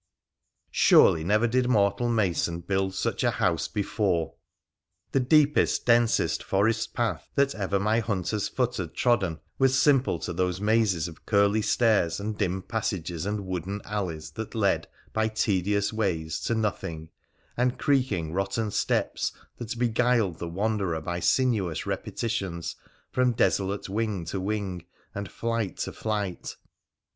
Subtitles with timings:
[0.71, 4.33] Surely never did mortal mason build such a house before!
[5.11, 10.33] The deepest, densest forest path that ever my hunter's foot had trodden was simple to
[10.33, 15.93] those mazes of curly stairs and dim passages and wooden alleys that led by tedious
[15.93, 17.09] ways to nothing,
[17.55, 22.75] and creaking, rotten steps that beguiled the wanderer by sinuous repetitions
[23.11, 24.83] from desolate wing to wing
[25.13, 26.55] and flight to flight.